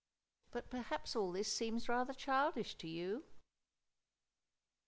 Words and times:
But 0.49 0.71
perhaps 0.71 1.15
all 1.15 1.31
this 1.31 1.53
seems 1.53 1.87
rather 1.87 2.15
childish 2.15 2.73
to 2.79 2.87
you?" 2.87 3.25